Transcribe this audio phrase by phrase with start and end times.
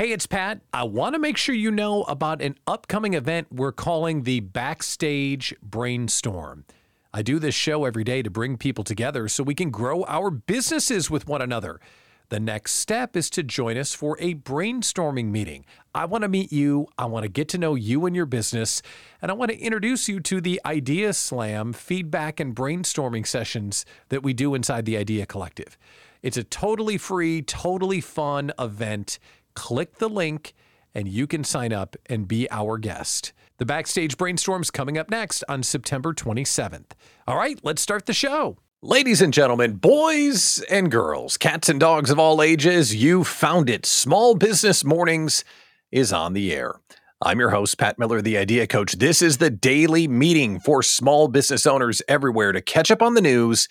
[0.00, 0.60] Hey, it's Pat.
[0.72, 5.52] I want to make sure you know about an upcoming event we're calling the Backstage
[5.60, 6.64] Brainstorm.
[7.12, 10.30] I do this show every day to bring people together so we can grow our
[10.30, 11.80] businesses with one another.
[12.28, 15.64] The next step is to join us for a brainstorming meeting.
[15.92, 18.82] I want to meet you, I want to get to know you and your business,
[19.20, 24.22] and I want to introduce you to the Idea Slam feedback and brainstorming sessions that
[24.22, 25.76] we do inside the Idea Collective.
[26.22, 29.18] It's a totally free, totally fun event
[29.58, 30.54] click the link
[30.94, 33.32] and you can sign up and be our guest.
[33.58, 36.92] The Backstage Brainstorm's coming up next on September 27th.
[37.26, 38.58] All right, let's start the show.
[38.82, 43.84] Ladies and gentlemen, boys and girls, cats and dogs of all ages, you found it.
[43.84, 45.42] Small Business Mornings
[45.90, 46.76] is on the air.
[47.20, 48.92] I'm your host, Pat Miller, the Idea Coach.
[48.92, 53.20] This is the daily meeting for small business owners everywhere to catch up on the
[53.20, 53.66] news,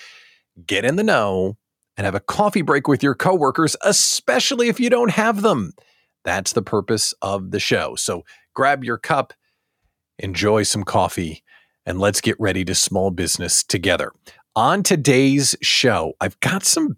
[0.65, 1.55] get in the know,
[1.97, 5.73] and have a coffee break with your coworkers, especially if you don't have them.
[6.23, 7.95] That's the purpose of the show.
[7.95, 8.23] So
[8.53, 9.33] grab your cup,
[10.19, 11.43] enjoy some coffee,
[11.85, 14.11] and let's get ready to small business together.
[14.55, 16.97] On today's show, I've got some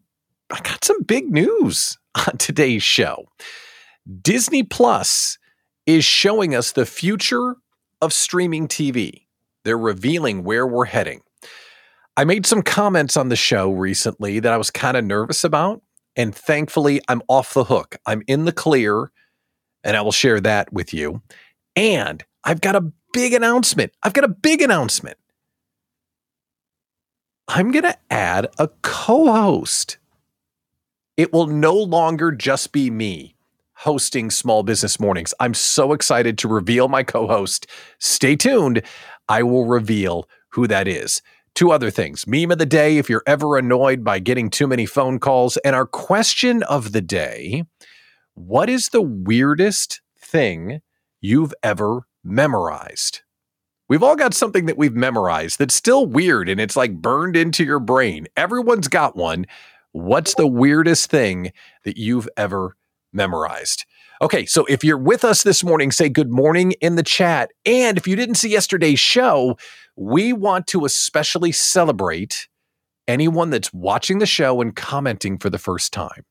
[0.51, 3.29] I got some big news on today's show.
[4.21, 5.37] Disney Plus
[5.85, 7.57] is showing us the future
[8.01, 9.25] of streaming TV.
[9.63, 11.21] They're revealing where we're heading.
[12.19, 15.81] I made some comments on the show recently that I was kind of nervous about.
[16.17, 17.95] And thankfully, I'm off the hook.
[18.05, 19.09] I'm in the clear,
[19.85, 21.21] and I will share that with you.
[21.77, 23.93] And I've got a big announcement.
[24.03, 25.17] I've got a big announcement.
[27.47, 29.97] I'm going to add a co host.
[31.15, 33.37] It will no longer just be me
[33.75, 35.33] hosting Small Business Mornings.
[35.39, 37.65] I'm so excited to reveal my co host.
[37.99, 38.81] Stay tuned.
[39.29, 41.21] I will reveal who that is.
[41.59, 42.25] Two other things.
[42.25, 45.57] Meme of the day if you're ever annoyed by getting too many phone calls.
[45.57, 47.65] And our question of the day
[48.33, 50.79] What is the weirdest thing
[51.19, 53.23] you've ever memorized?
[53.89, 57.65] We've all got something that we've memorized that's still weird and it's like burned into
[57.65, 58.27] your brain.
[58.37, 59.45] Everyone's got one.
[59.91, 61.51] What's the weirdest thing
[61.83, 62.77] that you've ever
[63.11, 63.83] memorized?
[64.21, 67.51] Okay, so if you're with us this morning, say good morning in the chat.
[67.65, 69.57] And if you didn't see yesterday's show,
[69.99, 72.47] we want to especially celebrate
[73.05, 76.23] anyone that's watching the show and commenting for the first time.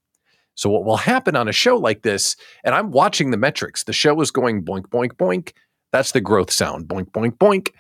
[0.55, 2.35] So, what will happen on a show like this,
[2.65, 5.53] and I'm watching the metrics, the show is going boink, boink, boink.
[5.93, 7.73] That's the growth sound boink, boink, boink.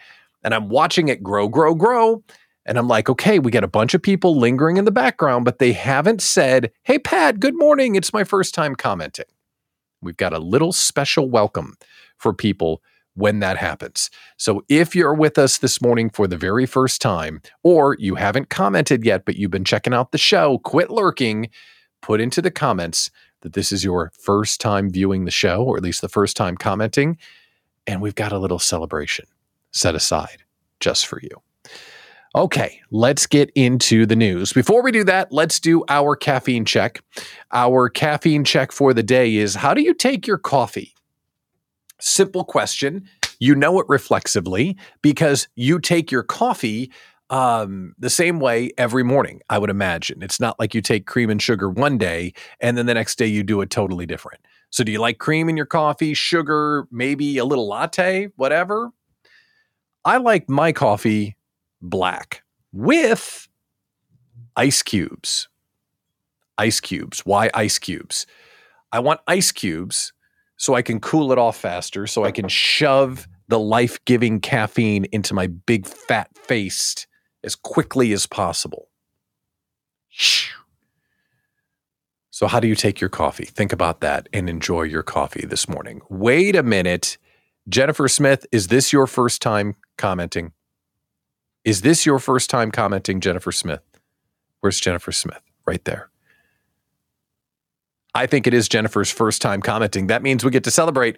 [0.44, 2.22] And I'm watching it grow, grow, grow.
[2.66, 5.58] And I'm like, okay, we got a bunch of people lingering in the background, but
[5.58, 7.96] they haven't said, hey, Pat, good morning.
[7.96, 9.24] It's my first time commenting.
[10.02, 11.76] We've got a little special welcome
[12.18, 12.82] for people
[13.18, 14.10] when that happens.
[14.36, 18.48] So if you're with us this morning for the very first time, or you haven't
[18.48, 21.50] commented yet, but you've been checking out the show, quit lurking,
[22.00, 25.82] put into the comments that this is your first time viewing the show, or at
[25.82, 27.18] least the first time commenting.
[27.86, 29.26] And we've got a little celebration
[29.72, 30.44] set aside
[30.78, 31.42] just for you.
[32.36, 34.52] Okay, let's get into the news.
[34.52, 37.02] Before we do that, let's do our caffeine check.
[37.52, 40.94] Our caffeine check for the day is how do you take your coffee?
[42.00, 43.08] Simple question.
[43.40, 46.90] You know it reflexively because you take your coffee
[47.30, 50.22] um, the same way every morning, I would imagine.
[50.22, 53.26] It's not like you take cream and sugar one day and then the next day
[53.26, 54.40] you do it totally different.
[54.70, 58.90] So, do you like cream in your coffee, sugar, maybe a little latte, whatever?
[60.04, 61.36] I like my coffee
[61.80, 62.42] black
[62.72, 63.48] with
[64.56, 65.48] ice cubes.
[66.58, 67.20] Ice cubes.
[67.20, 68.26] Why ice cubes?
[68.90, 70.12] I want ice cubes
[70.58, 75.06] so I can cool it off faster, so I can shove the life giving caffeine
[75.10, 77.06] into my big fat face
[77.42, 78.90] as quickly as possible.
[82.30, 83.46] So, how do you take your coffee?
[83.46, 86.02] Think about that and enjoy your coffee this morning.
[86.08, 87.18] Wait a minute.
[87.68, 90.52] Jennifer Smith, is this your first time commenting?
[91.64, 93.82] Is this your first time commenting, Jennifer Smith?
[94.60, 95.42] Where's Jennifer Smith?
[95.66, 96.10] Right there.
[98.14, 100.06] I think it is Jennifer's first time commenting.
[100.08, 101.16] That means we get to celebrate.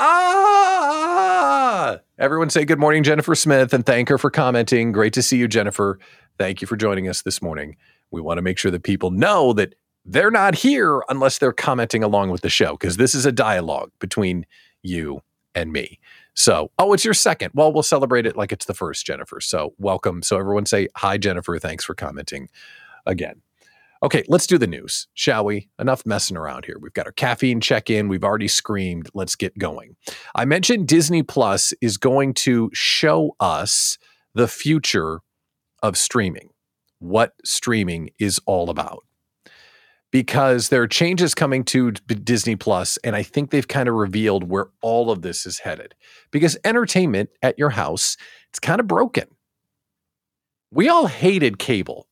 [0.00, 1.98] Ah!
[2.18, 4.92] Everyone say good morning, Jennifer Smith, and thank her for commenting.
[4.92, 5.98] Great to see you, Jennifer.
[6.38, 7.76] Thank you for joining us this morning.
[8.10, 9.74] We want to make sure that people know that
[10.04, 13.90] they're not here unless they're commenting along with the show, because this is a dialogue
[13.98, 14.46] between
[14.82, 15.22] you
[15.54, 15.98] and me.
[16.34, 17.50] So, oh, it's your second.
[17.54, 19.40] Well, we'll celebrate it like it's the first, Jennifer.
[19.40, 20.22] So, welcome.
[20.22, 21.58] So, everyone say hi, Jennifer.
[21.58, 22.48] Thanks for commenting
[23.06, 23.42] again.
[24.02, 25.68] Okay, let's do the news, shall we?
[25.78, 26.76] Enough messing around here.
[26.80, 28.08] We've got our caffeine check in.
[28.08, 29.08] We've already screamed.
[29.14, 29.96] Let's get going.
[30.36, 33.98] I mentioned Disney Plus is going to show us
[34.34, 35.20] the future
[35.82, 36.50] of streaming,
[37.00, 39.02] what streaming is all about.
[40.10, 44.48] because there are changes coming to Disney Plus, and I think they've kind of revealed
[44.48, 45.94] where all of this is headed.
[46.30, 48.16] Because entertainment at your house,
[48.50, 49.28] it's kind of broken.
[50.70, 52.07] We all hated cable.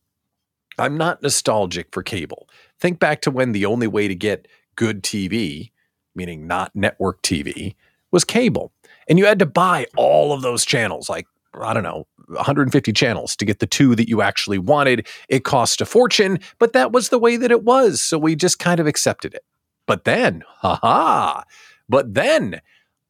[0.79, 2.49] I'm not nostalgic for cable.
[2.79, 5.71] Think back to when the only way to get good TV,
[6.15, 7.75] meaning not network TV,
[8.11, 8.73] was cable.
[9.09, 13.37] And you had to buy all of those channels, like, I don't know, 150 channels
[13.37, 15.07] to get the two that you actually wanted.
[15.29, 18.03] It cost a fortune, but that was the way that it was.
[18.03, 19.45] So we just kind of accepted it.
[19.87, 21.43] But then, haha,
[21.89, 22.61] but then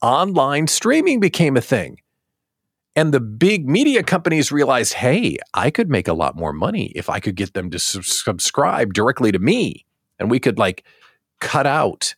[0.03, 2.01] online streaming became a thing.
[2.97, 7.11] And the big media companies realized, hey, I could make a lot more money if
[7.11, 9.85] I could get them to su- subscribe directly to me.
[10.19, 10.83] And we could like
[11.39, 12.15] cut out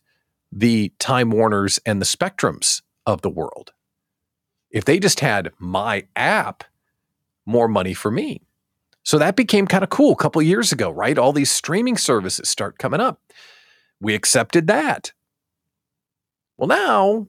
[0.53, 3.73] the Time Warners and the Spectrums of the world.
[4.71, 6.63] If they just had my app,
[7.45, 8.41] more money for me.
[9.03, 11.17] So that became kind of cool a couple years ago, right?
[11.17, 13.19] All these streaming services start coming up.
[13.99, 15.11] We accepted that.
[16.57, 17.27] Well, now,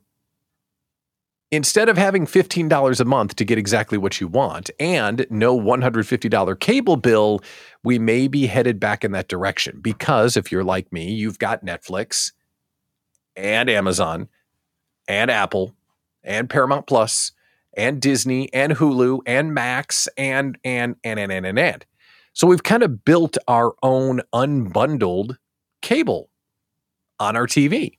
[1.50, 6.60] instead of having $15 a month to get exactly what you want and no $150
[6.60, 7.40] cable bill,
[7.82, 9.80] we may be headed back in that direction.
[9.80, 12.32] Because if you're like me, you've got Netflix
[13.36, 14.28] and Amazon
[15.08, 15.74] and Apple
[16.22, 17.32] and Paramount Plus
[17.76, 21.58] and Disney and Hulu and Max and and and and and and.
[21.58, 21.86] and.
[22.32, 25.36] So we've kind of built our own unbundled
[25.82, 26.30] cable
[27.18, 27.98] on our TV.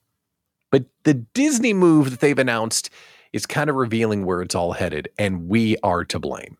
[0.70, 2.88] But the Disney move that they've announced
[3.32, 6.56] is kind of revealing where it's all headed, and we are to blame.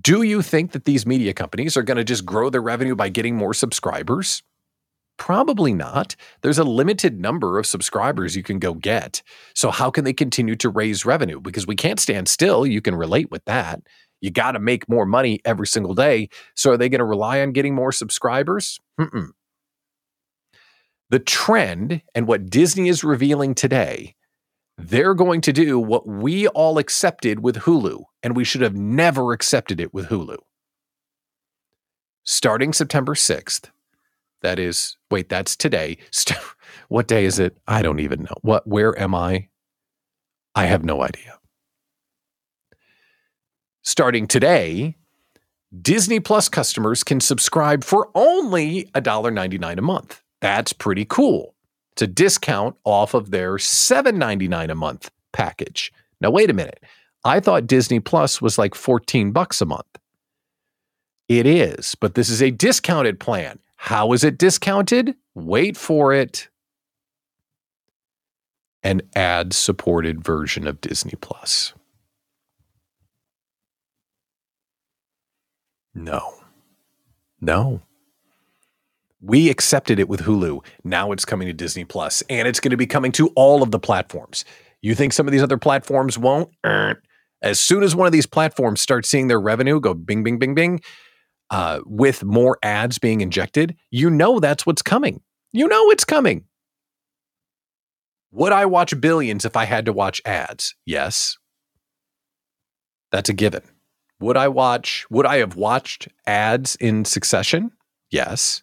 [0.00, 3.08] Do you think that these media companies are going to just grow their revenue by
[3.08, 4.42] getting more subscribers?
[5.18, 6.16] Probably not.
[6.40, 9.22] There's a limited number of subscribers you can go get.
[9.54, 11.40] So, how can they continue to raise revenue?
[11.40, 12.66] Because we can't stand still.
[12.66, 13.82] You can relate with that.
[14.22, 16.30] You got to make more money every single day.
[16.54, 18.80] So, are they going to rely on getting more subscribers?
[18.98, 19.28] Mm-mm.
[21.10, 24.14] The trend and what Disney is revealing today,
[24.88, 29.32] they're going to do what we all accepted with Hulu, and we should have never
[29.32, 30.38] accepted it with Hulu.
[32.24, 33.70] Starting September 6th,
[34.42, 35.98] that is, wait, that's today.
[36.88, 37.56] what day is it?
[37.66, 38.34] I don't even know.
[38.42, 39.48] What, where am I?
[40.54, 41.38] I have no idea.
[43.82, 44.96] Starting today,
[45.80, 50.22] Disney Plus customers can subscribe for only $1.99 a month.
[50.40, 51.54] That's pretty cool.
[52.02, 55.92] A discount off of their $7.99 a month package.
[56.20, 56.82] Now, wait a minute.
[57.24, 59.86] I thought Disney Plus was like 14 bucks a month.
[61.28, 63.58] It is, but this is a discounted plan.
[63.76, 65.14] How is it discounted?
[65.34, 66.48] Wait for it.
[68.82, 71.74] An ad supported version of Disney Plus.
[75.94, 76.34] No.
[77.40, 77.82] No.
[79.20, 80.64] We accepted it with Hulu.
[80.82, 83.70] Now it's coming to Disney Plus, and it's going to be coming to all of
[83.70, 84.44] the platforms.
[84.82, 86.50] You think some of these other platforms won't?
[87.42, 90.54] As soon as one of these platforms starts seeing their revenue go bing, bing, bing,
[90.54, 90.80] bing,
[91.50, 95.20] uh, with more ads being injected, you know that's what's coming.
[95.52, 96.44] You know it's coming.
[98.32, 100.74] Would I watch billions if I had to watch ads?
[100.86, 101.36] Yes.
[103.10, 103.62] That's a given.
[104.20, 107.72] Would I watch, would I have watched ads in succession?
[108.10, 108.62] Yes.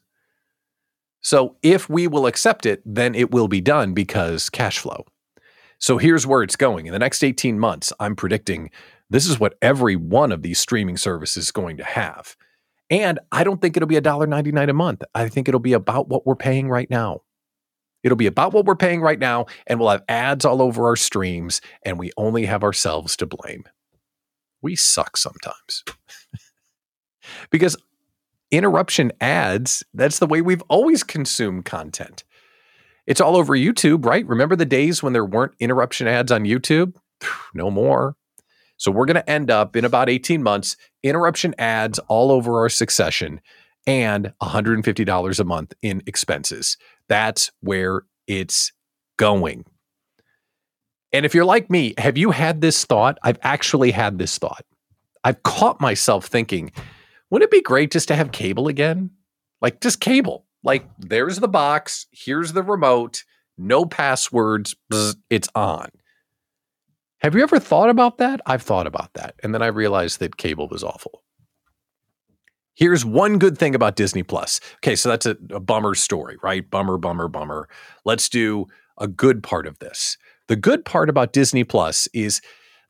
[1.22, 5.06] So if we will accept it, then it will be done because cash flow.
[5.80, 6.88] So here's where it's going.
[6.88, 8.72] In the next 18 months, I'm predicting
[9.10, 12.36] this is what every one of these streaming services is going to have.
[12.90, 15.04] And I don't think it'll be $1.99 a month.
[15.14, 17.22] I think it'll be about what we're paying right now.
[18.04, 20.96] It'll be about what we're paying right now, and we'll have ads all over our
[20.96, 23.66] streams, and we only have ourselves to blame.
[24.62, 25.84] We suck sometimes.
[27.50, 27.76] because
[28.52, 32.24] interruption ads, that's the way we've always consumed content.
[33.06, 34.28] It's all over YouTube, right?
[34.28, 36.96] Remember the days when there weren't interruption ads on YouTube?
[37.54, 38.16] No more.
[38.78, 42.70] So we're going to end up in about 18 months, interruption ads all over our
[42.70, 43.42] succession
[43.88, 46.78] and $150 a month in expenses.
[47.10, 48.72] That's where it's
[49.18, 49.66] going.
[51.12, 53.18] And if you're like me, have you had this thought?
[53.24, 54.66] I've actually had this thought.
[55.24, 56.72] I've caught myself thinking,
[57.30, 59.12] wouldn't it be great just to have cable again?
[59.62, 60.46] Like just cable.
[60.64, 63.24] Like there's the box, here's the remote,
[63.58, 65.90] no passwords, bzz, it's on.
[67.20, 68.42] Have you ever thought about that?
[68.46, 69.36] I've thought about that.
[69.42, 71.24] And then I realized that cable was awful.
[72.76, 74.60] Here's one good thing about Disney Plus.
[74.78, 76.70] Okay, so that's a, a, bummer story, right?
[76.70, 77.68] Bummer, bummer, bummer.
[78.06, 78.68] Let's do
[79.00, 80.16] a good part of this.
[80.48, 82.40] The good part about Disney Plus is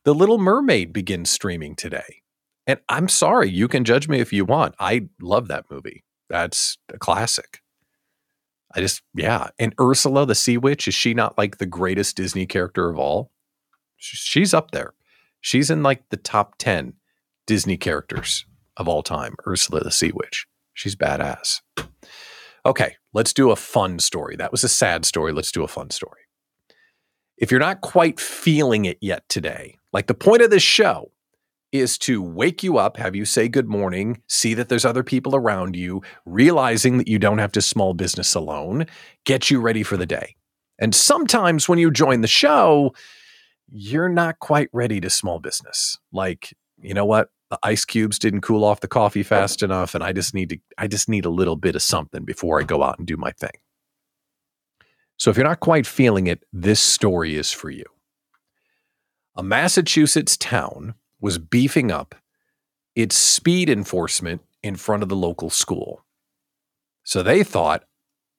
[0.03, 2.22] The Little Mermaid begins streaming today.
[2.68, 4.76] And I'm sorry, you can judge me if you want.
[4.78, 6.04] I love that movie.
[6.30, 7.62] That's a classic.
[8.76, 9.50] I just, yeah.
[9.58, 13.32] And Ursula, the sea witch, is she not like the greatest Disney character of all?
[13.96, 14.94] She's up there.
[15.40, 16.94] She's in like the top 10
[17.46, 18.46] Disney characters
[18.76, 19.36] of all time.
[19.48, 20.46] Ursula the sea witch.
[20.74, 21.62] She's badass.
[22.66, 24.36] Okay, let's do a fun story.
[24.36, 25.32] That was a sad story.
[25.32, 26.22] Let's do a fun story.
[27.38, 31.12] If you're not quite feeling it yet today, like the point of this show
[31.72, 35.36] is to wake you up, have you say good morning, see that there's other people
[35.36, 38.86] around you, realizing that you don't have to small business alone,
[39.26, 40.36] get you ready for the day.
[40.80, 42.94] And sometimes when you join the show,
[43.70, 45.98] you're not quite ready to small business.
[46.12, 47.30] Like, you know what?
[47.50, 50.58] The ice cubes didn't cool off the coffee fast enough and I just need to
[50.78, 53.32] I just need a little bit of something before I go out and do my
[53.32, 53.52] thing.
[55.18, 57.86] So if you're not quite feeling it, this story is for you.
[59.36, 62.16] A Massachusetts town was beefing up
[62.96, 66.04] its speed enforcement in front of the local school.
[67.04, 67.84] So they thought,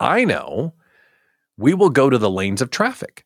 [0.01, 0.75] I know,
[1.57, 3.25] we will go to the lanes of traffic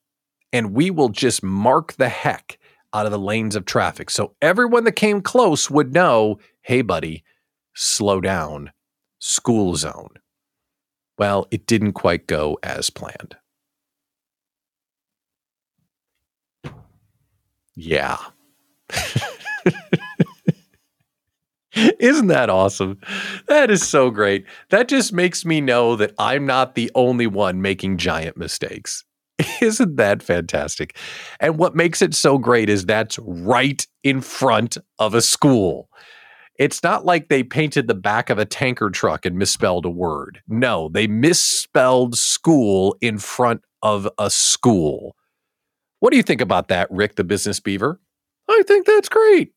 [0.53, 2.59] and we will just mark the heck
[2.95, 4.11] out of the lanes of traffic.
[4.11, 7.25] So everyone that came close would know, hey, buddy,
[7.75, 8.73] slow down,
[9.19, 10.11] school zone.
[11.19, 13.37] Well, it didn't quite go as planned.
[17.75, 18.19] Yeah.
[21.75, 22.99] Isn't that awesome?
[23.49, 24.45] That is so great.
[24.71, 29.04] That just makes me know that I'm not the only one making giant mistakes.
[29.62, 30.97] Isn't that fantastic?
[31.40, 35.88] And what makes it so great is that's right in front of a school.
[36.59, 40.42] It's not like they painted the back of a tanker truck and misspelled a word.
[40.47, 45.16] No, they misspelled school in front of a school.
[46.00, 48.00] What do you think about that, Rick the Business Beaver?
[48.49, 49.53] I think that's great.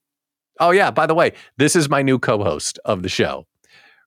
[0.59, 0.91] Oh, yeah.
[0.91, 3.45] By the way, this is my new co host of the show,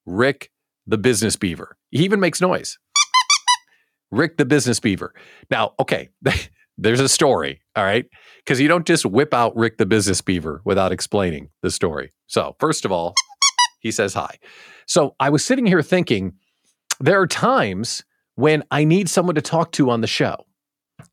[0.06, 0.50] Rick
[0.86, 1.76] the Business Beaver.
[1.90, 2.78] He even makes noise.
[4.10, 5.14] Rick the Business Beaver.
[5.50, 6.08] Now, okay,
[6.78, 8.06] there's a story, all right?
[8.38, 12.12] Because you don't just whip out Rick the Business Beaver without explaining the story.
[12.26, 13.14] So, first of all,
[13.80, 14.38] he says hi.
[14.86, 16.34] So, I was sitting here thinking
[17.00, 18.04] there are times
[18.36, 20.46] when I need someone to talk to on the show.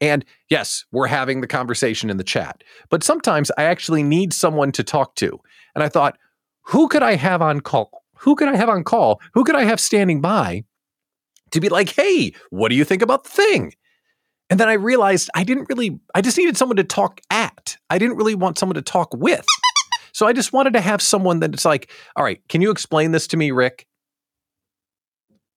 [0.01, 4.71] And yes, we're having the conversation in the chat, but sometimes I actually need someone
[4.73, 5.39] to talk to.
[5.73, 6.17] And I thought,
[6.63, 8.03] who could I have on call?
[8.19, 9.21] Who could I have on call?
[9.33, 10.63] Who could I have standing by
[11.51, 13.73] to be like, hey, what do you think about the thing?
[14.49, 17.77] And then I realized I didn't really, I just needed someone to talk at.
[17.89, 19.45] I didn't really want someone to talk with.
[20.11, 23.11] So I just wanted to have someone that it's like, all right, can you explain
[23.11, 23.85] this to me, Rick?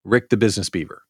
[0.03, 1.03] Rick the Business Beaver.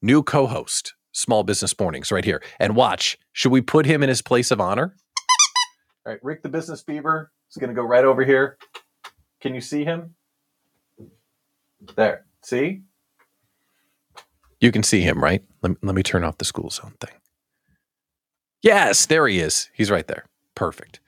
[0.00, 0.94] New co host.
[1.12, 2.42] Small Business Mornings right here.
[2.58, 4.96] And watch, should we put him in his place of honor?
[6.04, 8.58] All right, Rick the Business Beaver is going to go right over here.
[9.40, 10.14] Can you see him?
[11.94, 12.24] There.
[12.42, 12.82] See?
[14.60, 15.44] You can see him, right?
[15.62, 17.14] Let, let me turn off the school zone thing.
[18.62, 19.70] Yes, there he is.
[19.74, 20.24] He's right there.
[20.54, 21.00] Perfect.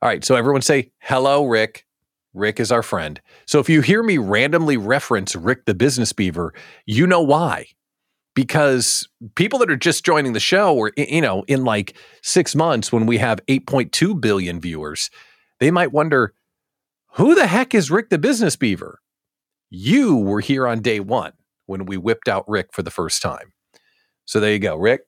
[0.00, 1.86] All right, so everyone say, hello, Rick.
[2.34, 3.20] Rick is our friend.
[3.46, 6.52] So if you hear me randomly reference Rick the Business Beaver,
[6.86, 7.66] you know why
[8.34, 12.92] because people that are just joining the show or you know in like 6 months
[12.92, 15.10] when we have 8.2 billion viewers
[15.60, 16.34] they might wonder
[17.12, 19.00] who the heck is Rick the business beaver?
[19.70, 21.32] You were here on day 1
[21.66, 23.52] when we whipped out Rick for the first time.
[24.24, 25.02] So there you go Rick.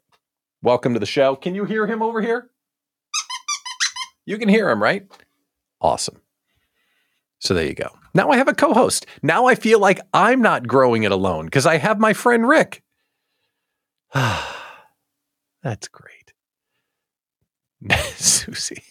[0.63, 1.35] Welcome to the show.
[1.35, 2.51] Can you hear him over here?
[4.25, 5.07] You can hear him right?
[5.81, 6.21] Awesome.
[7.41, 7.91] So there you go.
[8.15, 9.07] Now I have a co-host.
[9.23, 12.83] Now I feel like I'm not growing it alone because I have my friend Rick
[15.63, 16.33] That's great.
[17.85, 17.93] Mm.
[18.17, 18.83] Susie,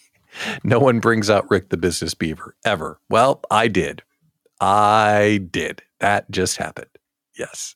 [0.62, 3.00] no one brings out Rick the business beaver ever.
[3.10, 4.04] Well, I did.
[4.60, 5.82] I did.
[5.98, 6.86] That just happened.
[7.36, 7.74] Yes.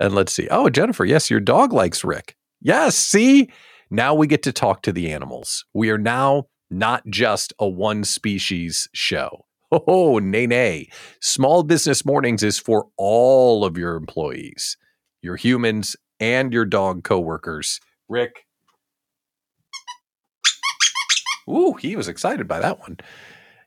[0.00, 0.48] And let's see.
[0.50, 2.36] Oh, Jennifer, yes, your dog likes Rick.
[2.62, 2.96] Yes.
[2.96, 3.50] See,
[3.90, 5.66] now we get to talk to the animals.
[5.74, 9.44] We are now not just a one species show.
[9.72, 10.88] Oh, nay, nay.
[11.20, 14.76] Small Business Mornings is for all of your employees,
[15.22, 17.80] your humans and your dog coworkers.
[18.08, 18.44] Rick.
[21.48, 22.98] Ooh, he was excited by that one.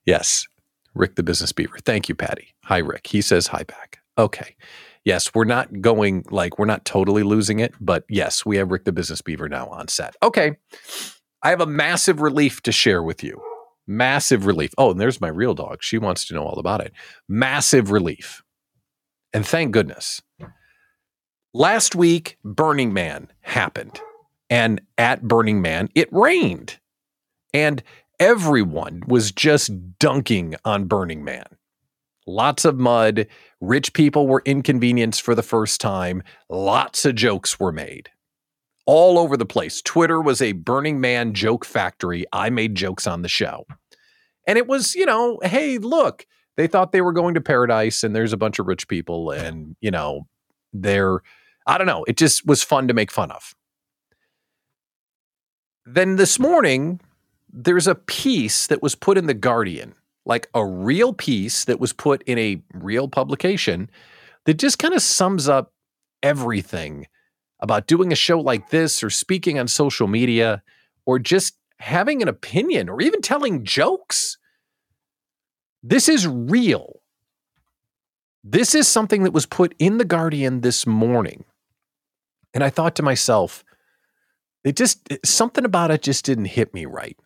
[0.06, 0.48] Yes,
[0.94, 1.78] Rick the business beaver.
[1.80, 2.54] Thank you, Patty.
[2.66, 3.08] Hi, Rick.
[3.08, 4.00] He says hi back.
[4.18, 4.56] Okay.
[5.06, 8.84] Yes, we're not going like we're not totally losing it, but yes, we have Rick
[8.86, 10.16] the business beaver now on set.
[10.22, 10.58] Okay.
[11.42, 13.42] I have a massive relief to share with you.
[13.88, 14.72] Massive relief.
[14.78, 15.78] Oh, and there's my real dog.
[15.82, 16.92] She wants to know all about it.
[17.30, 18.44] Massive relief.
[19.34, 20.22] And thank goodness
[21.54, 24.00] Last week, Burning Man happened.
[24.50, 26.80] And at Burning Man, it rained.
[27.54, 27.82] And
[28.20, 31.46] everyone was just dunking on Burning Man.
[32.28, 33.28] lots of mud.
[33.60, 36.24] Rich people were inconvenienced for the first time.
[36.50, 38.10] Lots of jokes were made
[38.86, 39.82] all over the place.
[39.82, 42.26] Twitter was a Burning Man joke factory.
[42.34, 43.66] I made jokes on the show.
[44.48, 46.26] And it was, you know, hey, look,
[46.58, 49.76] they thought they were going to paradise and there's a bunch of rich people and,
[49.82, 50.28] you know,
[50.74, 51.22] they're,
[51.70, 53.54] I don't know, it just was fun to make fun of.
[55.86, 57.00] Then this morning,
[57.54, 59.94] there's a piece that was put in The Guardian,
[60.26, 63.88] like a real piece that was put in a real publication
[64.46, 65.72] that just kind of sums up
[66.24, 67.06] everything
[67.60, 70.64] about doing a show like this or speaking on social media
[71.06, 74.40] or just having an opinion or even telling jokes.
[75.84, 77.02] This is real.
[78.44, 81.46] This is something that was put in The Guardian this morning.
[82.54, 83.64] And I thought to myself,
[84.64, 87.18] it just, something about it just didn't hit me right.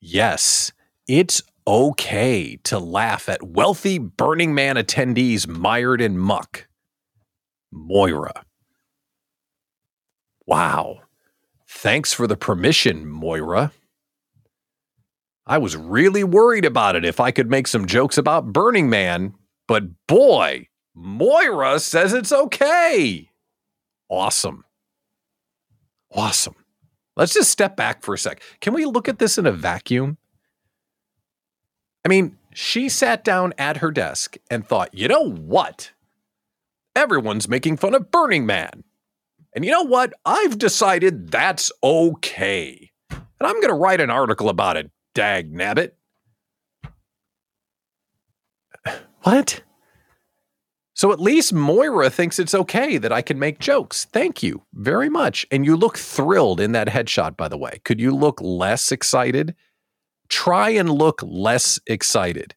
[0.00, 0.72] Yes,
[1.06, 6.66] it's okay to laugh at wealthy Burning Man attendees mired in muck.
[7.70, 8.44] Moira.
[10.46, 11.00] Wow.
[11.68, 13.72] Thanks for the permission, Moira.
[15.46, 19.34] I was really worried about it if I could make some jokes about Burning Man,
[19.66, 23.30] but boy, Moira says it's okay.
[24.12, 24.66] Awesome.
[26.14, 26.54] Awesome.
[27.16, 28.42] Let's just step back for a sec.
[28.60, 30.18] Can we look at this in a vacuum?
[32.04, 35.92] I mean, she sat down at her desk and thought, you know what?
[36.94, 38.84] Everyone's making fun of Burning Man.
[39.54, 40.12] And you know what?
[40.26, 42.90] I've decided that's okay.
[43.10, 45.92] And I'm going to write an article about it, dag nabbit.
[49.22, 49.62] What?
[51.02, 54.04] So at least Moira thinks it's okay that I can make jokes.
[54.04, 55.44] Thank you very much.
[55.50, 57.80] And you look thrilled in that headshot, by the way.
[57.84, 59.56] Could you look less excited?
[60.28, 62.54] Try and look less excited,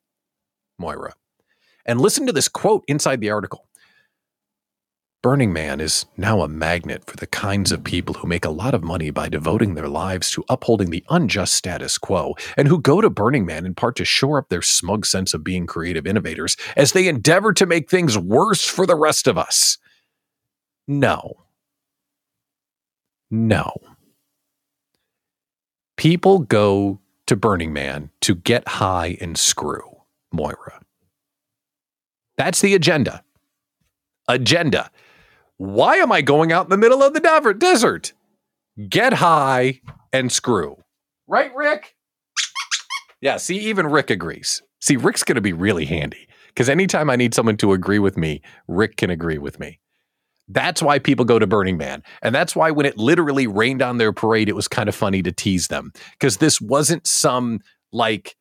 [0.78, 1.16] Moira.
[1.88, 3.65] And listen to this quote inside the article.
[5.26, 8.76] Burning Man is now a magnet for the kinds of people who make a lot
[8.76, 13.02] of money by devoting their lives to upholding the unjust status quo, and who go
[13.02, 16.56] to Burning Man in part to shore up their smug sense of being creative innovators
[16.78, 19.80] as they endeavor to make things worse for the rest of us.
[20.88, 21.48] No.
[23.32, 23.74] No.
[25.98, 30.82] People go to Burning Man to get high and screw, Moira.
[32.38, 33.24] That's the agenda.
[34.28, 34.92] Agenda.
[35.58, 38.14] Why am I going out in the middle of the desert?
[38.90, 39.80] Get high
[40.12, 40.78] and screw.
[41.28, 41.96] Right, Rick?
[43.22, 44.62] Yeah, see, even Rick agrees.
[44.82, 48.18] See, Rick's going to be really handy because anytime I need someone to agree with
[48.18, 49.80] me, Rick can agree with me.
[50.48, 52.04] That's why people go to Burning Man.
[52.22, 55.24] And that's why when it literally rained on their parade, it was kind of funny
[55.24, 58.36] to tease them because this wasn't some like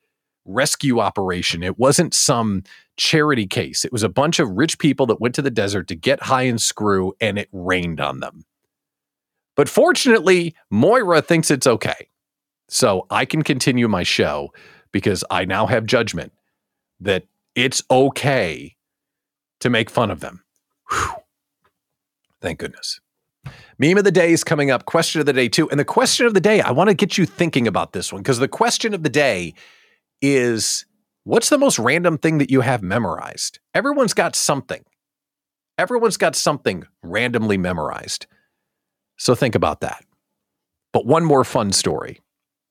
[0.45, 1.63] rescue operation.
[1.63, 2.63] It wasn't some
[2.97, 3.85] charity case.
[3.85, 6.43] It was a bunch of rich people that went to the desert to get high
[6.43, 8.45] and screw, and it rained on them.
[9.57, 12.09] But fortunately, Moira thinks it's okay.
[12.69, 14.53] So I can continue my show
[14.93, 16.33] because I now have judgment
[17.01, 18.77] that it's okay
[19.61, 20.45] to make fun of them.
[20.91, 21.15] Whew.
[22.41, 23.01] Thank goodness.
[23.79, 24.87] Meme of the day is coming up.
[24.87, 25.69] Question of the day, too.
[25.71, 28.23] And the question of the day, I want to get you thinking about this one
[28.23, 29.55] because the question of the day
[30.23, 30.87] is
[31.25, 33.59] What's the most random thing that you have memorized?
[33.75, 34.85] Everyone's got something.
[35.79, 38.27] Everyone's got something randomly memorized.
[39.17, 40.05] So think about that.
[40.93, 42.21] But one more fun story.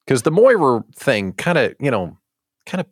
[0.05, 2.17] Because the Moira thing kind of, you know,
[2.67, 2.87] kind of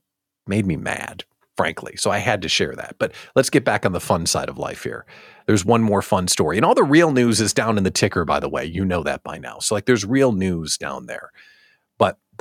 [0.47, 1.95] made me mad, frankly.
[1.95, 2.95] So I had to share that.
[2.97, 5.05] But let's get back on the fun side of life here.
[5.45, 6.57] There's one more fun story.
[6.57, 8.65] And all the real news is down in the ticker, by the way.
[8.65, 9.59] You know that by now.
[9.59, 11.31] So, like, there's real news down there.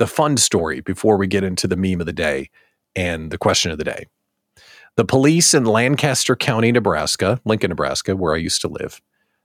[0.01, 2.49] The fun story before we get into the meme of the day
[2.95, 4.07] and the question of the day.
[4.95, 8.99] The police in Lancaster County, Nebraska, Lincoln, Nebraska, where I used to live,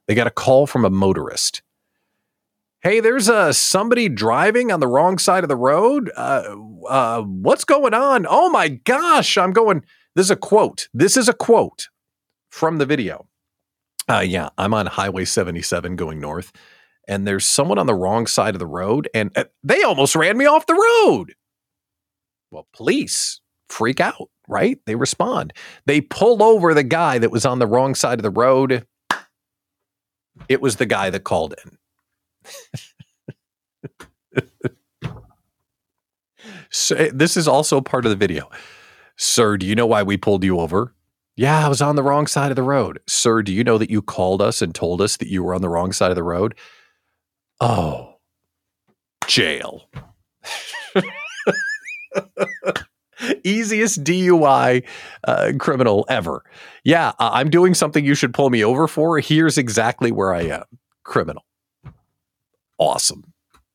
[0.08, 1.60] they got a call from a motorist.
[2.80, 6.10] Hey, there's uh, somebody driving on the wrong side of the road.
[6.16, 6.56] Uh,
[6.88, 8.24] uh, what's going on?
[8.26, 9.84] Oh my gosh, I'm going.
[10.14, 10.88] This is a quote.
[10.94, 11.90] This is a quote
[12.48, 13.26] from the video.
[14.08, 16.50] Uh, yeah, I'm on Highway 77 going north,
[17.06, 20.36] and there's someone on the wrong side of the road, and uh, they almost ran
[20.36, 21.34] me off the road.
[22.50, 24.78] Well, police freak out, right?
[24.86, 25.52] They respond.
[25.86, 28.86] They pull over the guy that was on the wrong side of the road.
[30.48, 31.78] It was the guy that called in.
[36.70, 38.48] so, this is also part of the video.
[39.16, 40.92] Sir, do you know why we pulled you over?
[41.36, 43.00] Yeah, I was on the wrong side of the road.
[43.06, 45.60] Sir, do you know that you called us and told us that you were on
[45.62, 46.54] the wrong side of the road?
[47.60, 48.16] Oh,
[49.26, 49.88] jail.
[53.44, 54.84] easiest DUI
[55.24, 56.44] uh, criminal ever.
[56.84, 59.18] Yeah, I'm doing something you should pull me over for.
[59.20, 60.64] Here's exactly where I am
[61.04, 61.44] criminal.
[62.78, 63.32] Awesome.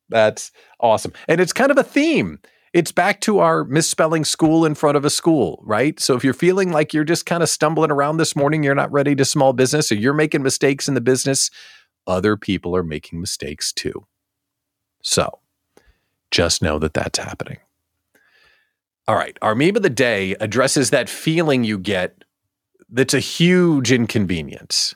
[0.08, 1.12] That's awesome.
[1.26, 2.38] And it's kind of a theme.
[2.72, 5.98] It's back to our misspelling school in front of a school, right?
[5.98, 8.92] So if you're feeling like you're just kind of stumbling around this morning, you're not
[8.92, 11.50] ready to small business, or you're making mistakes in the business,
[12.06, 14.06] other people are making mistakes too.
[15.02, 15.40] So
[16.30, 17.58] just know that that's happening.
[19.08, 19.36] All right.
[19.42, 22.24] Our meme of the day addresses that feeling you get
[22.88, 24.94] that's a huge inconvenience.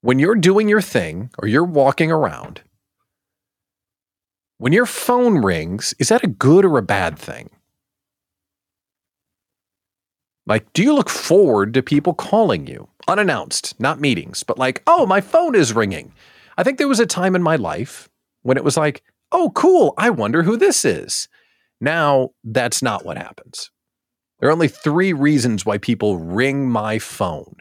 [0.00, 2.62] When you're doing your thing or you're walking around,
[4.58, 7.50] when your phone rings, is that a good or a bad thing?
[10.48, 15.04] Like, do you look forward to people calling you unannounced, not meetings, but like, oh,
[15.04, 16.12] my phone is ringing?
[16.56, 18.08] I think there was a time in my life
[18.42, 21.28] when it was like, oh, cool, I wonder who this is.
[21.82, 23.70] Now, that's not what happens.
[24.40, 27.56] There are only three reasons why people ring my phone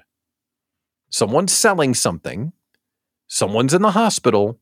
[1.10, 2.52] someone's selling something,
[3.28, 4.60] someone's in the hospital,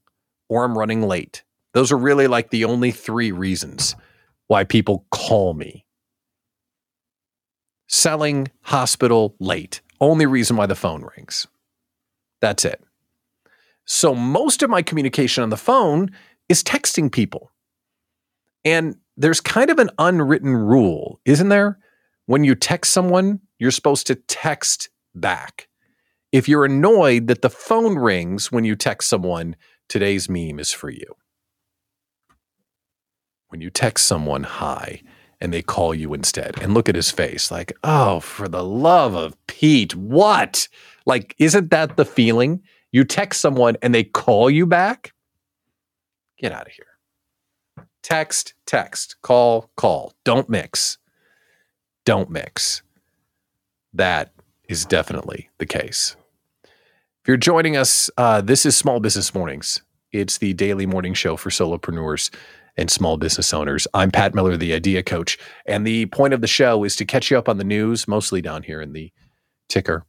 [0.47, 1.43] or I'm running late.
[1.73, 3.95] Those are really like the only three reasons
[4.47, 5.84] why people call me.
[7.87, 9.81] Selling, hospital, late.
[10.01, 11.47] Only reason why the phone rings.
[12.41, 12.83] That's it.
[13.85, 16.09] So most of my communication on the phone
[16.49, 17.51] is texting people.
[18.63, 21.77] And there's kind of an unwritten rule, isn't there?
[22.25, 25.67] When you text someone, you're supposed to text back.
[26.31, 29.55] If you're annoyed that the phone rings when you text someone,
[29.87, 31.15] today's meme is for you.
[33.49, 35.01] When you text someone hi
[35.41, 39.15] and they call you instead, and look at his face like, oh, for the love
[39.15, 40.67] of Pete, what?
[41.05, 42.61] Like, isn't that the feeling?
[42.91, 45.13] You text someone and they call you back?
[46.37, 46.85] Get out of here.
[48.01, 50.13] Text, text, call, call.
[50.23, 50.97] Don't mix.
[52.05, 52.83] Don't mix.
[53.93, 54.31] That
[54.69, 56.15] is definitely the case.
[56.63, 59.81] If you're joining us, uh, this is Small Business Mornings.
[60.11, 62.29] It's the daily morning show for solopreneurs
[62.77, 63.87] and small business owners.
[63.93, 67.31] I'm Pat Miller, the Idea Coach, and the point of the show is to catch
[67.31, 69.11] you up on the news, mostly down here in the
[69.69, 70.05] ticker.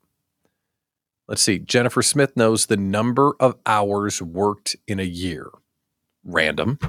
[1.28, 1.60] Let's see.
[1.60, 5.50] Jennifer Smith knows the number of hours worked in a year.
[6.24, 6.80] Random,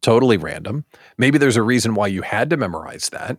[0.00, 0.86] totally random.
[1.18, 3.38] Maybe there's a reason why you had to memorize that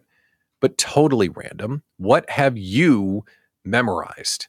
[0.61, 1.83] but totally random.
[1.97, 3.25] What have you
[3.65, 4.47] memorized?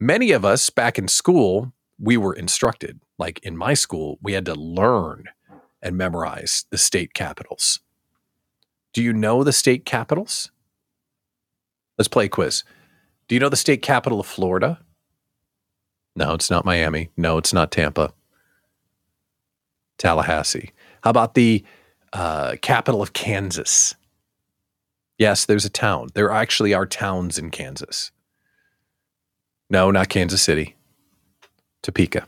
[0.00, 3.00] Many of us back in school, we were instructed.
[3.18, 5.24] Like in my school, we had to learn
[5.82, 7.80] and memorize the state capitals.
[8.92, 10.50] Do you know the state capitals?
[11.96, 12.62] Let's play a quiz.
[13.26, 14.80] Do you know the state capital of Florida?
[16.14, 17.10] No, it's not Miami.
[17.16, 18.12] No, it's not Tampa.
[19.98, 20.70] Tallahassee.
[21.02, 21.64] How about the
[22.12, 23.96] uh, capital of Kansas?
[25.18, 26.08] Yes, there's a town.
[26.14, 28.12] There actually are towns in Kansas.
[29.70, 30.76] No, not Kansas City.
[31.82, 32.26] Topeka.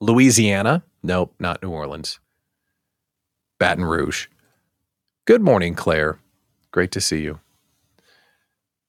[0.00, 0.82] Louisiana?
[1.02, 2.18] Nope, not New Orleans.
[3.58, 4.28] Baton Rouge.
[5.26, 6.18] Good morning, Claire.
[6.70, 7.40] Great to see you.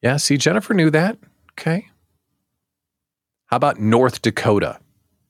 [0.01, 1.17] Yeah, see, Jennifer knew that.
[1.51, 1.89] Okay.
[3.47, 4.79] How about North Dakota?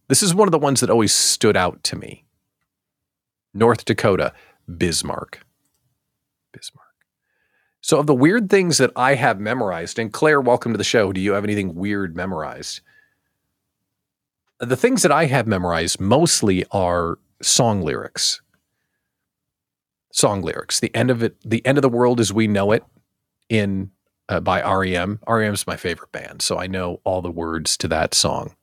[0.08, 2.26] This is one of the ones that always stood out to me.
[3.54, 4.34] North Dakota,
[4.78, 5.40] Bismarck.
[6.54, 6.91] Bismarck.
[7.82, 11.12] So, of the weird things that I have memorized, and Claire, welcome to the show.
[11.12, 12.82] Do you have anything weird memorized?
[14.60, 18.42] The things that I have memorized mostly are song lyrics.
[20.14, 20.80] Song lyrics.
[20.80, 22.84] The end of it, the end of the world as we know it
[23.50, 23.90] in
[24.30, 25.20] uh, by REM.
[25.28, 28.56] REM is my favorite band, so I know all the words to that song.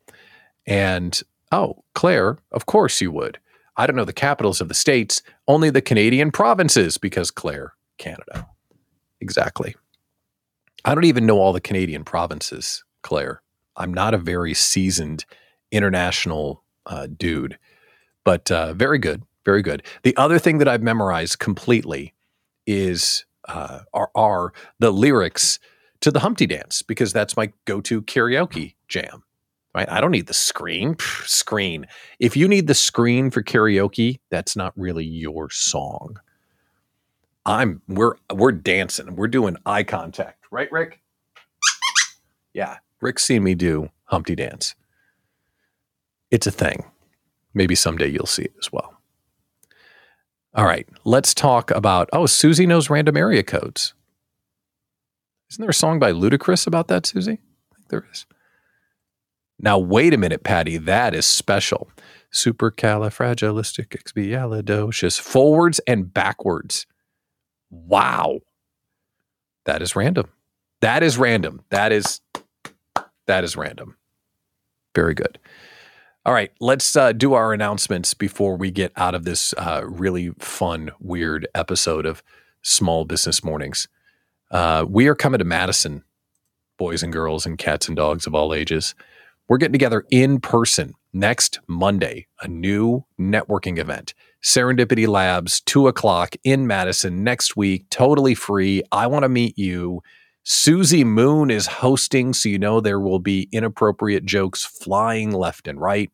[0.64, 3.38] And oh, Claire, of course you would.
[3.76, 8.46] I don't know the capitals of the states, only the Canadian provinces, because Claire, Canada.
[9.20, 9.74] Exactly.
[10.84, 13.42] I don't even know all the Canadian provinces, Claire.
[13.76, 15.24] I'm not a very seasoned
[15.70, 17.58] international uh, dude,
[18.24, 19.82] but uh, very good, very good.
[20.02, 22.14] The other thing that I've memorized completely
[22.66, 25.58] is uh, are, are the lyrics
[26.00, 29.24] to the Humpty Dance because that's my go-to karaoke jam.
[29.74, 29.90] Right?
[29.90, 30.96] I don't need the screen.
[31.24, 31.86] Screen.
[32.18, 36.18] If you need the screen for karaoke, that's not really your song.
[37.48, 39.16] I'm we're we're dancing.
[39.16, 41.00] We're doing eye contact, right, Rick?
[42.52, 44.74] Yeah, Rick's seen me do Humpty Dance.
[46.30, 46.84] It's a thing.
[47.54, 49.00] Maybe someday you'll see it as well.
[50.54, 52.10] All right, let's talk about.
[52.12, 53.94] Oh, Susie knows random area codes.
[55.50, 57.38] Isn't there a song by Ludacris about that, Susie?
[57.72, 58.26] I think there is.
[59.58, 60.76] Now, wait a minute, Patty.
[60.76, 61.88] That is special.
[62.30, 65.18] Supercalifragilisticexpialidocious.
[65.18, 66.86] Forwards and backwards.
[67.70, 68.40] Wow.
[69.64, 70.28] That is random.
[70.80, 71.62] That is random.
[71.70, 72.20] That is
[73.26, 73.96] that is random.
[74.94, 75.38] Very good.
[76.24, 80.30] All right, let's uh, do our announcements before we get out of this uh, really
[80.38, 82.22] fun, weird episode of
[82.62, 83.88] Small Business Mornings.
[84.50, 86.04] Uh, we are coming to Madison,
[86.76, 88.94] boys and girls, and cats and dogs of all ages.
[89.48, 94.12] We're getting together in person next Monday, a new networking event.
[94.42, 98.82] Serendipity Labs, two o'clock in Madison next week, totally free.
[98.92, 100.02] I want to meet you.
[100.44, 105.80] Susie Moon is hosting, so you know there will be inappropriate jokes flying left and
[105.80, 106.10] right.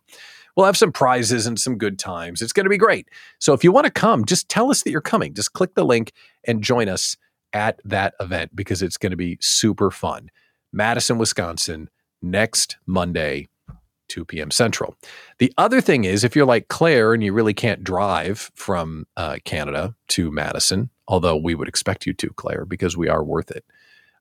[0.57, 2.41] We'll have some prizes and some good times.
[2.41, 3.09] It's going to be great.
[3.39, 5.35] So if you want to come, just tell us that you're coming.
[5.35, 6.13] Just click the link
[6.45, 7.17] and join us
[7.53, 10.31] at that event because it's going to be super fun.
[10.73, 11.91] Madison, Wisconsin,
[12.23, 13.49] next Monday,
[14.09, 14.51] 2 p.m.
[14.51, 14.97] Central.
[15.39, 19.39] The other thing is, if you're like Claire and you really can't drive from uh,
[19.45, 23.65] Canada to Madison, although we would expect you to, Claire, because we are worth it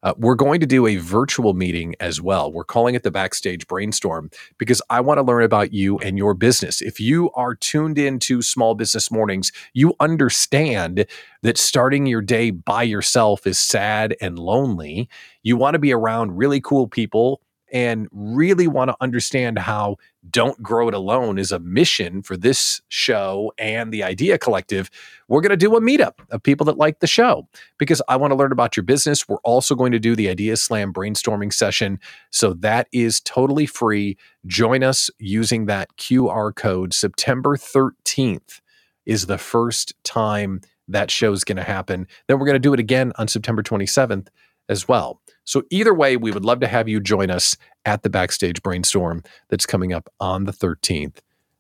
[0.04, 2.52] uh, we're going to do a virtual meeting as well.
[2.52, 6.34] We're calling it the Backstage Brainstorm because I want to learn about you and your
[6.34, 6.82] business.
[6.82, 11.06] If you are tuned into Small Business Mornings, you understand
[11.42, 15.10] that starting your day by yourself is sad and lonely.
[15.42, 17.42] You want to be around really cool people
[17.74, 19.98] and really want to understand how
[20.30, 24.92] Don't Grow It Alone is a mission for this show and the Idea Collective,
[25.28, 27.48] we're going to do a meetup of people that like the show
[27.80, 29.28] because I want to learn about your business.
[29.28, 32.00] We're also going to do the Idea Slam brainstorming session.
[32.30, 34.18] So that is totally free.
[34.46, 36.94] Join us using that QR code.
[36.94, 38.62] September 13th
[39.08, 42.08] is the first time that show is going to happen.
[42.28, 44.28] Then we're going to do it again on September 27th
[44.70, 45.22] as well.
[45.46, 49.24] So, either way, we would love to have you join us at the Backstage Brainstorm
[49.50, 51.18] that's coming up on the 13th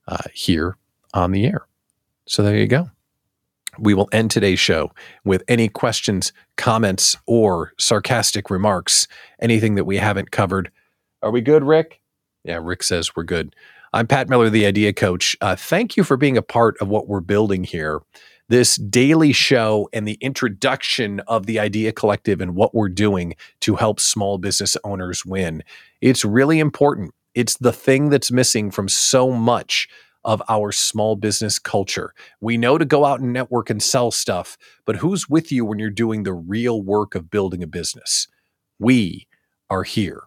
[0.08, 0.78] uh, here
[1.13, 1.67] on the air.
[2.26, 2.89] So, there you go.
[3.80, 4.91] We will end today's show
[5.26, 9.08] with any questions, comments, or sarcastic remarks,
[9.41, 10.72] anything that we haven't covered.
[11.22, 12.00] Are we good, Rick?
[12.43, 13.56] Yeah, Rick says we're good.
[13.93, 15.36] I'm Pat Miller, the Idea Coach.
[15.39, 18.02] Uh, thank you for being a part of what we're building here
[18.54, 23.78] this daily show and the introduction of the Idea Collective and what we're doing to
[23.78, 25.63] help small business owners win.
[26.02, 27.16] It's really important.
[27.34, 29.88] It's the thing that's missing from so much
[30.24, 32.13] of our small business culture.
[32.42, 35.80] We know to go out and network and sell stuff, but who's with you when
[35.80, 38.28] you're doing the real work of building a business?
[38.78, 39.26] We
[39.72, 40.26] are here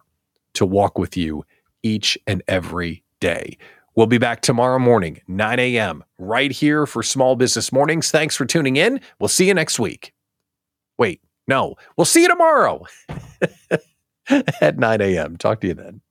[0.55, 1.45] to walk with you
[1.81, 3.57] each and every day.
[3.97, 8.11] We'll be back tomorrow morning, 9 a.m., right here for Small Business Mornings.
[8.11, 9.01] Thanks for tuning in.
[9.19, 10.13] We'll see you next week.
[10.99, 12.85] Wait, no, we'll see you tomorrow
[14.61, 15.35] at 9 a.m.
[15.35, 16.01] Talk to you then.